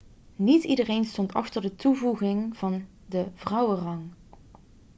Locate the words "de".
1.61-1.75, 3.05-3.25